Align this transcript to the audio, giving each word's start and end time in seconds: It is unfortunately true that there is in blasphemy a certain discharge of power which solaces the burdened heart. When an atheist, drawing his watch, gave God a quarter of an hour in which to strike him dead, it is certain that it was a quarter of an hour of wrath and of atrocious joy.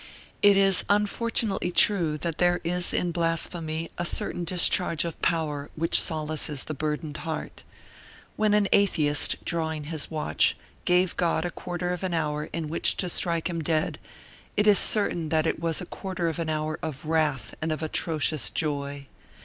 It 0.41 0.57
is 0.57 0.83
unfortunately 0.89 1.69
true 1.71 2.17
that 2.17 2.39
there 2.39 2.59
is 2.63 2.91
in 2.91 3.11
blasphemy 3.11 3.91
a 3.99 4.03
certain 4.03 4.43
discharge 4.45 5.05
of 5.05 5.21
power 5.21 5.69
which 5.75 6.01
solaces 6.01 6.63
the 6.63 6.73
burdened 6.73 7.17
heart. 7.17 7.61
When 8.35 8.55
an 8.55 8.67
atheist, 8.73 9.35
drawing 9.45 9.83
his 9.83 10.09
watch, 10.09 10.57
gave 10.85 11.15
God 11.17 11.45
a 11.45 11.51
quarter 11.51 11.93
of 11.93 12.01
an 12.01 12.15
hour 12.15 12.45
in 12.45 12.67
which 12.67 12.97
to 12.97 13.09
strike 13.09 13.47
him 13.47 13.61
dead, 13.61 13.99
it 14.57 14.65
is 14.65 14.79
certain 14.79 15.29
that 15.29 15.45
it 15.45 15.59
was 15.59 15.81
a 15.81 15.85
quarter 15.85 16.27
of 16.27 16.39
an 16.39 16.49
hour 16.49 16.79
of 16.81 17.05
wrath 17.05 17.53
and 17.61 17.71
of 17.71 17.83
atrocious 17.83 18.49
joy. 18.49 19.05